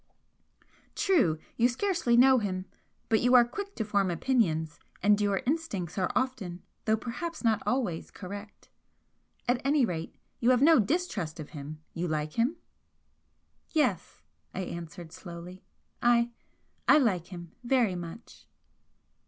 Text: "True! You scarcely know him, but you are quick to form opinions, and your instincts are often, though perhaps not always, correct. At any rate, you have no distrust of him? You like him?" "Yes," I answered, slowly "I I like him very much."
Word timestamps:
"True! 0.95 1.37
You 1.57 1.69
scarcely 1.69 2.17
know 2.17 2.39
him, 2.39 2.65
but 3.07 3.19
you 3.21 3.35
are 3.35 3.45
quick 3.45 3.75
to 3.75 3.85
form 3.85 4.09
opinions, 4.09 4.79
and 5.03 5.21
your 5.21 5.43
instincts 5.45 5.95
are 5.99 6.11
often, 6.15 6.63
though 6.85 6.97
perhaps 6.97 7.43
not 7.43 7.61
always, 7.67 8.09
correct. 8.09 8.67
At 9.47 9.61
any 9.63 9.85
rate, 9.85 10.15
you 10.39 10.49
have 10.49 10.61
no 10.63 10.79
distrust 10.79 11.39
of 11.39 11.49
him? 11.49 11.83
You 11.93 12.07
like 12.07 12.33
him?" 12.33 12.55
"Yes," 13.69 14.23
I 14.55 14.61
answered, 14.61 15.11
slowly 15.11 15.61
"I 16.01 16.31
I 16.87 16.97
like 16.97 17.27
him 17.27 17.51
very 17.63 17.93
much." 17.93 18.47